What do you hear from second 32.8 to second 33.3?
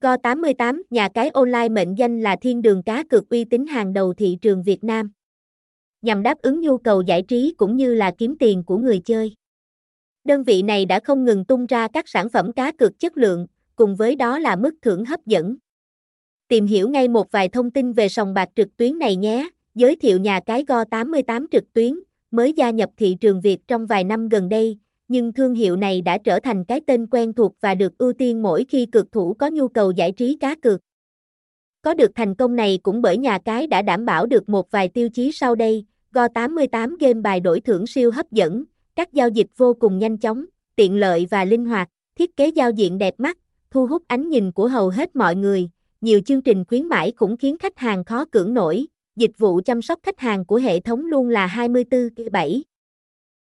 cũng bởi